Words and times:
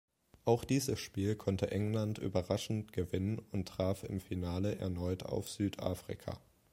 Auch 0.45 0.63
dieses 0.63 0.97
Spiel 0.99 1.35
konnte 1.35 1.69
England 1.69 2.17
überraschend 2.17 2.91
gewinnen 2.91 3.37
und 3.37 3.67
traf 3.67 4.03
im 4.03 4.19
Finale 4.19 4.79
erneut 4.79 5.21
auf 5.21 5.47
Südafrika. 5.47 6.39